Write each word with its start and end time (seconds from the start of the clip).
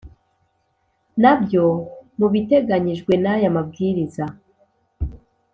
nabyo 1.21 1.65
mu 2.17 2.27
biteganyijwe 2.33 3.13
n 3.23 3.25
aya 3.33 3.49
mabwiriza 3.55 4.23